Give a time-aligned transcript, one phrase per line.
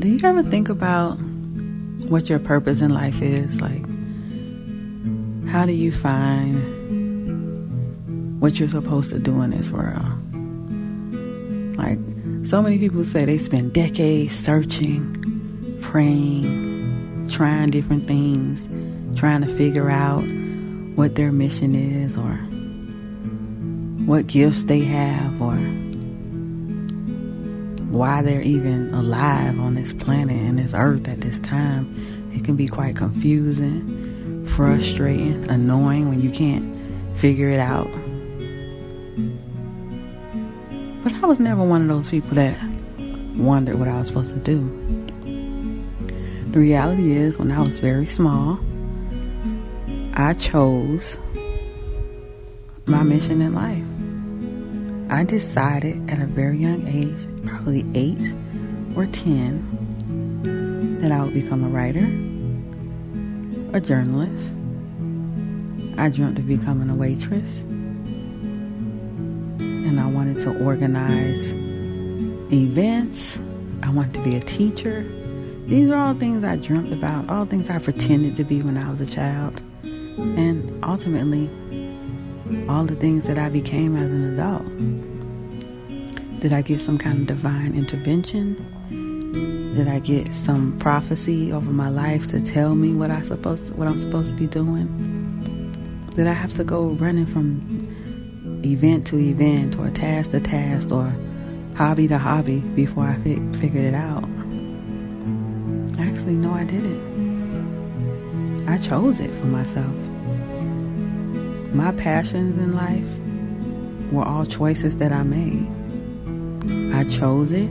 [0.00, 1.18] Do you ever think about
[2.08, 3.60] what your purpose in life is?
[3.60, 3.84] Like,
[5.48, 6.58] how do you find
[8.40, 10.06] what you're supposed to do in this world?
[11.76, 11.98] Like,
[12.46, 18.62] so many people say they spend decades searching, praying, trying different things,
[19.18, 20.22] trying to figure out
[20.94, 22.38] what their mission is or
[24.06, 25.56] what gifts they have or
[27.90, 32.32] why they're even alive on this planet and this earth at this time.
[32.34, 36.78] It can be quite confusing, frustrating, annoying when you can't
[37.16, 37.88] figure it out.
[41.02, 42.56] But I was never one of those people that
[43.36, 44.76] wondered what I was supposed to do.
[46.52, 48.58] The reality is, when I was very small,
[50.14, 51.16] I chose
[52.86, 53.84] my mission in life.
[55.12, 58.32] I decided at a very young age, probably eight
[58.96, 62.06] or ten, that I would become a writer,
[63.76, 64.54] a journalist.
[65.98, 67.62] I dreamt of becoming a waitress,
[69.58, 71.52] and I wanted to organize
[72.52, 73.38] events.
[73.82, 75.04] I wanted to be a teacher.
[75.66, 78.88] These are all things I dreamt about, all things I pretended to be when I
[78.90, 81.50] was a child, and ultimately,
[82.68, 84.66] all the things that I became as an adult.
[86.40, 88.56] Did I get some kind of divine intervention?
[89.76, 93.74] Did I get some prophecy over my life to tell me what I supposed to,
[93.74, 94.88] what I'm supposed to be doing?
[96.14, 97.60] Did I have to go running from
[98.64, 101.12] event to event or task to task or
[101.76, 104.24] hobby to hobby before I fi- figured it out?
[106.00, 107.10] Actually, no, I didn't.
[108.68, 109.94] I chose it for myself.
[111.72, 115.68] My passions in life were all choices that I made.
[116.92, 117.70] I chose it.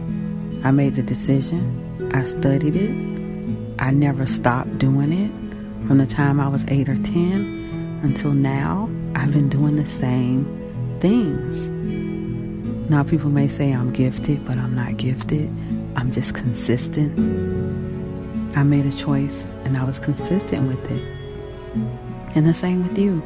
[0.64, 2.12] I made the decision.
[2.14, 2.92] I studied it.
[3.78, 5.32] I never stopped doing it
[5.88, 8.90] from the time I was 8 or 10 until now.
[9.16, 10.46] I've been doing the same
[11.02, 11.68] things.
[12.90, 15.50] Now, people may say I'm gifted, but I'm not gifted.
[15.98, 17.20] I'm just consistent.
[18.56, 21.04] I made a choice and I was consistent with it.
[22.36, 23.22] And the same with you.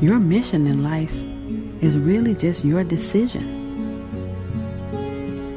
[0.00, 1.14] Your mission in life
[1.80, 3.64] is really just your decision.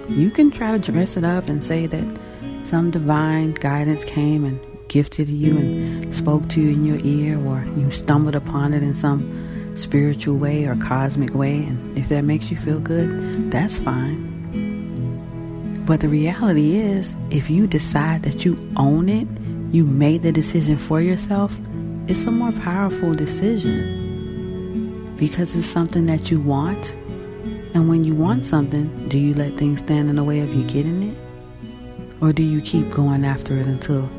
[0.07, 2.19] You can try to dress it up and say that
[2.63, 4.57] some divine guidance came and
[4.87, 8.95] gifted you and spoke to you in your ear, or you stumbled upon it in
[8.95, 11.57] some spiritual way or cosmic way.
[11.57, 14.25] And if that makes you feel good, that's fine.
[15.85, 19.27] But the reality is, if you decide that you own it,
[19.73, 21.59] you made the decision for yourself,
[22.07, 23.98] it's a more powerful decision
[25.19, 26.95] because it's something that you want.
[27.73, 30.63] And when you want something, do you let things stand in the way of you
[30.63, 31.17] getting it?
[32.21, 34.09] Or do you keep going after it until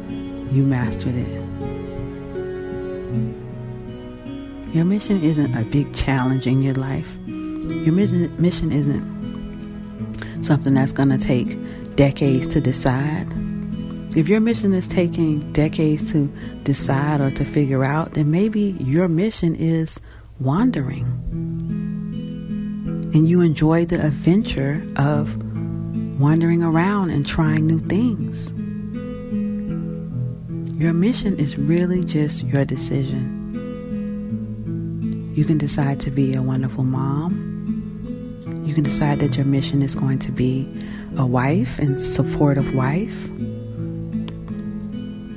[0.53, 1.29] you mastered it?
[4.75, 7.19] Your mission isn't a big challenge in your life.
[7.27, 11.57] Your mission, mission isn't something that's going to take
[11.97, 13.27] decades to decide.
[14.17, 19.09] If your mission is taking decades to decide or to figure out, then maybe your
[19.09, 19.99] mission is
[20.41, 21.05] wandering.
[23.13, 25.37] And you enjoy the adventure of
[26.21, 28.51] wandering around and trying new things.
[30.81, 33.37] Your mission is really just your decision.
[35.37, 37.49] You can decide to be a wonderful mom.
[38.65, 40.67] You can decide that your mission is going to be
[41.17, 43.29] a wife and supportive wife.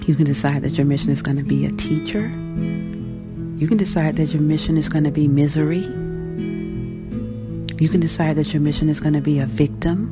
[0.08, 2.32] You can decide that your mission is going to be a teacher.
[3.64, 5.84] You can decide that your mission is going to be misery.
[7.80, 10.10] You can decide that your mission is going to be a victim.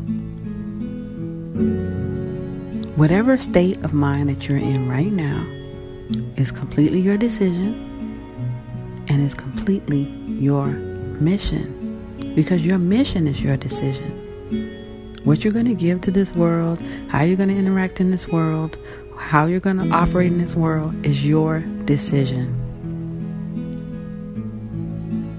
[2.96, 5.46] Whatever state of mind that you're in right now
[6.38, 7.76] is completely your decision
[9.10, 15.20] and is completely your mission because your mission is your decision.
[15.26, 16.80] What you're going to give to this world,
[17.10, 18.78] how you're going to interact in this world,
[19.18, 22.61] how you're going to operate in this world is your decision.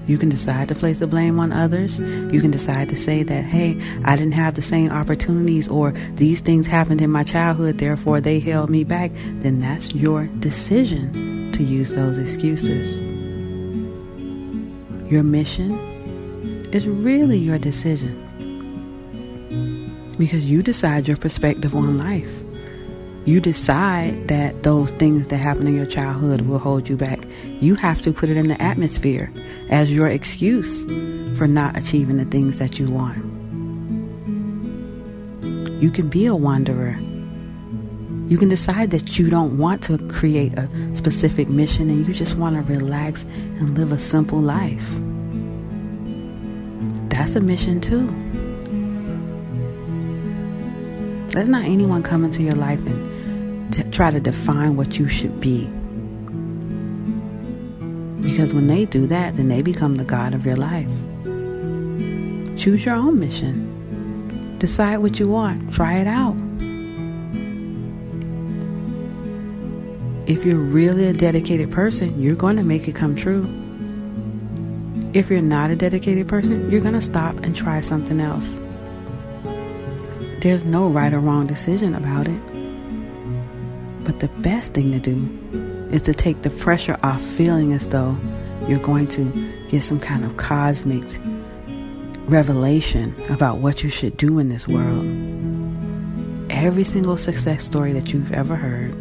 [0.05, 1.97] You can decide to place the blame on others.
[1.97, 6.41] You can decide to say that, hey, I didn't have the same opportunities or these
[6.41, 9.11] things happened in my childhood, therefore they held me back.
[9.39, 12.97] Then that's your decision to use those excuses.
[15.09, 15.71] Your mission
[16.73, 18.19] is really your decision
[20.17, 22.42] because you decide your perspective on life.
[23.25, 27.19] You decide that those things that happen in your childhood will hold you back.
[27.61, 29.31] You have to put it in the atmosphere
[29.69, 30.81] as your excuse
[31.37, 33.23] for not achieving the things that you want.
[35.81, 36.97] You can be a wanderer.
[38.27, 42.35] You can decide that you don't want to create a specific mission and you just
[42.35, 44.89] want to relax and live a simple life.
[47.09, 48.07] That's a mission too.
[51.33, 53.12] Let not anyone come into your life and
[53.73, 55.65] t- try to define what you should be.
[58.21, 60.89] Because when they do that, then they become the God of your life.
[62.57, 64.55] Choose your own mission.
[64.59, 65.73] Decide what you want.
[65.73, 66.37] Try it out.
[70.25, 73.43] If you're really a dedicated person, you're going to make it come true.
[75.13, 78.47] If you're not a dedicated person, you're going to stop and try something else.
[80.41, 82.62] There's no right or wrong decision about it.
[84.03, 88.17] But the best thing to do is to take the pressure off feeling as though
[88.67, 89.25] you're going to
[89.69, 91.03] get some kind of cosmic
[92.27, 95.05] revelation about what you should do in this world.
[96.51, 98.95] Every single success story that you've ever heard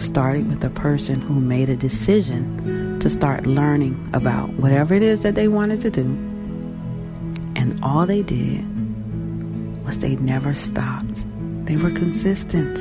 [0.00, 5.20] started with a person who made a decision to start learning about whatever it is
[5.20, 6.02] that they wanted to do.
[7.56, 8.64] And all they did
[9.84, 11.24] was they never stopped.
[11.66, 12.78] They were consistent.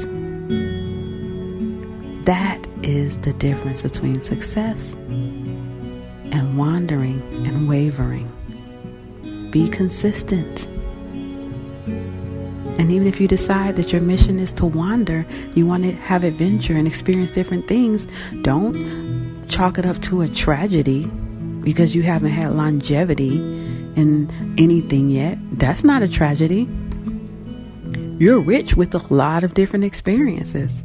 [2.23, 4.93] That is the difference between success
[6.31, 8.31] and wandering and wavering.
[9.51, 10.67] Be consistent.
[11.85, 16.23] And even if you decide that your mission is to wander, you want to have
[16.23, 18.07] adventure and experience different things,
[18.41, 21.05] don't chalk it up to a tragedy
[21.61, 23.35] because you haven't had longevity
[23.95, 25.37] in anything yet.
[25.51, 26.69] That's not a tragedy.
[28.17, 30.81] You're rich with a lot of different experiences.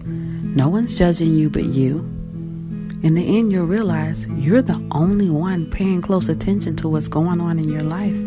[0.55, 1.99] No one's judging you but you.
[3.00, 7.41] In the end, you'll realize you're the only one paying close attention to what's going
[7.41, 8.19] on in your life.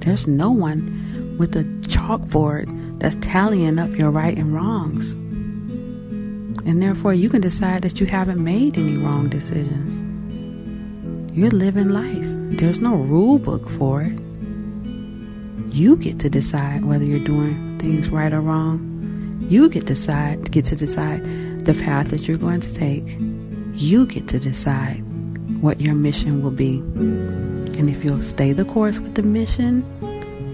[0.00, 5.12] There's no one with a chalkboard that's tallying up your right and wrongs.
[6.66, 10.02] And therefore, you can decide that you haven't made any wrong decisions.
[11.36, 12.58] You're living life.
[12.58, 14.18] There's no rule book for it.
[15.74, 19.44] You get to decide whether you're doing things right or wrong.
[19.50, 21.20] You get decide get to decide
[21.66, 23.04] the path that you're going to take.
[23.74, 25.02] You get to decide
[25.60, 26.78] what your mission will be.
[26.78, 29.84] And if you'll stay the course with the mission,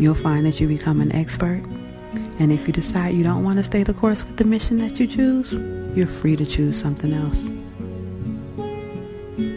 [0.00, 1.62] you'll find that you become an expert.
[2.38, 4.98] And if you decide you don't want to stay the course with the mission that
[4.98, 5.52] you choose,
[5.94, 7.40] you're free to choose something else.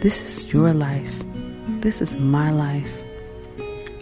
[0.02, 1.22] This is your life.
[1.80, 2.90] This is my life.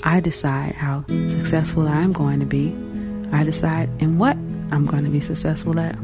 [0.02, 2.76] I decide how successful I'm going to be.
[3.32, 4.36] I decide in what
[4.72, 5.96] I'm going to be successful at.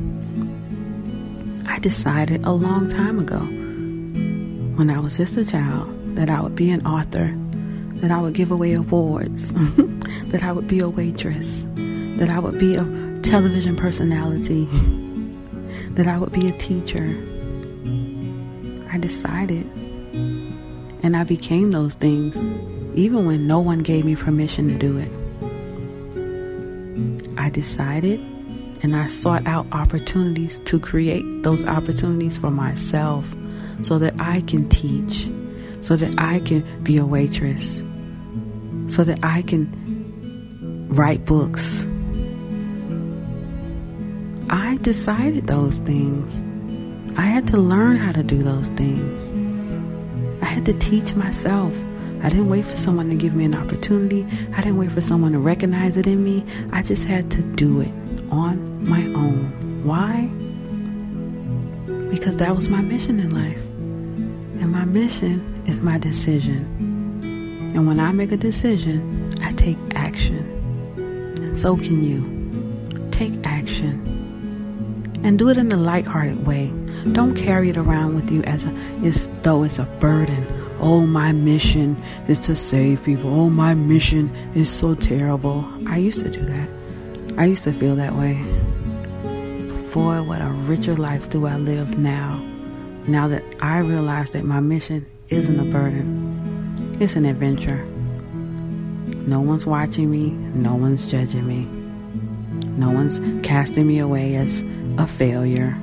[1.70, 6.56] I decided a long time ago when I was just a child that I would
[6.56, 7.32] be an author,
[8.02, 9.52] that I would give away awards,
[10.32, 11.64] that I would be a waitress,
[12.18, 12.82] that I would be a
[13.22, 14.64] television personality,
[15.94, 17.06] that I would be a teacher.
[18.90, 19.64] I decided
[21.04, 22.36] and I became those things
[22.98, 25.12] even when no one gave me permission to do it.
[27.38, 28.20] I decided
[28.82, 33.26] and I sought out opportunities to create those opportunities for myself
[33.82, 35.28] so that I can teach,
[35.82, 37.82] so that I can be a waitress,
[38.88, 41.86] so that I can write books.
[44.48, 46.44] I decided those things.
[47.18, 50.42] I had to learn how to do those things.
[50.42, 51.74] I had to teach myself.
[52.22, 54.26] I didn't wait for someone to give me an opportunity.
[54.54, 56.44] I didn't wait for someone to recognize it in me.
[56.72, 57.92] I just had to do it
[58.30, 59.82] on my own.
[59.84, 60.26] Why?
[62.10, 63.62] Because that was my mission in life.
[64.60, 66.58] And my mission is my decision.
[67.74, 70.44] And when I make a decision, I take action.
[70.96, 73.10] And so can you.
[73.10, 74.00] Take action.
[75.22, 76.72] And do it in a lighthearted way.
[77.12, 78.70] Don't carry it around with you as, a,
[79.04, 80.46] as though it's a burden
[80.80, 83.28] Oh, my mission is to save people.
[83.28, 85.62] Oh, my mission is so terrible.
[85.86, 86.79] I used to do that.
[87.36, 88.34] I used to feel that way.
[89.92, 92.40] Boy, what a richer life do I live now.
[93.06, 97.84] Now that I realize that my mission isn't a burden, it's an adventure.
[99.26, 101.64] No one's watching me, no one's judging me,
[102.76, 104.62] no one's casting me away as
[104.98, 105.76] a failure.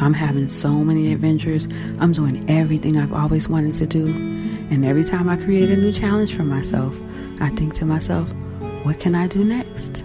[0.00, 1.66] I'm having so many adventures.
[1.98, 4.06] I'm doing everything I've always wanted to do.
[4.06, 6.94] And every time I create a new challenge for myself,
[7.40, 8.32] I think to myself,
[8.84, 9.98] what can I do next?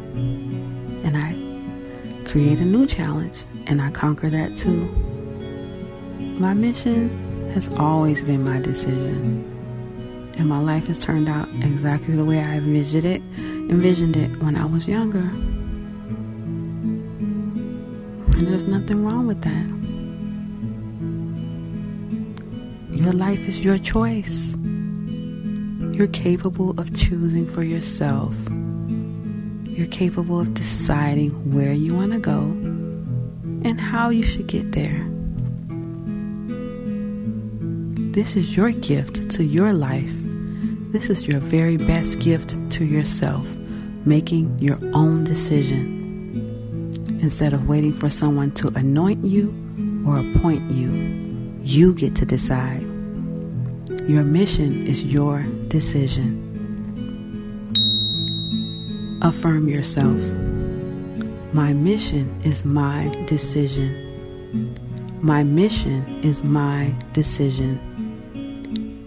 [1.03, 1.34] And I
[2.30, 4.86] create a new challenge and I conquer that too.
[6.39, 9.50] My mission has always been my decision.
[10.38, 14.60] And my life has turned out exactly the way I envisioned it, envisioned it when
[14.60, 15.30] I was younger.
[18.34, 19.70] And there's nothing wrong with that.
[23.00, 24.56] Your life is your choice.
[25.96, 28.36] You're capable of choosing for yourself.
[29.74, 32.42] You're capable of deciding where you want to go
[33.68, 35.03] and how you should get there.
[38.13, 40.13] This is your gift to your life.
[40.92, 43.48] This is your very best gift to yourself,
[44.06, 46.03] making your own decision
[47.20, 49.50] instead of waiting for someone to anoint you
[50.06, 50.92] or appoint you.
[51.63, 52.84] You get to decide.
[54.08, 56.42] Your mission is your decision.
[59.24, 60.20] Affirm yourself.
[61.53, 63.89] My mission is my decision.
[65.22, 67.80] My mission is my decision.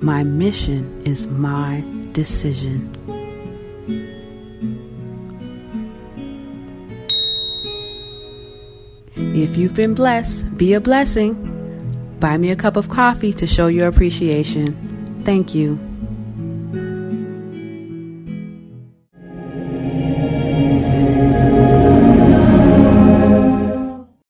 [0.00, 2.90] My mission is my decision.
[9.16, 11.34] If you've been blessed, be a blessing.
[12.20, 15.20] Buy me a cup of coffee to show your appreciation.
[15.24, 15.85] Thank you.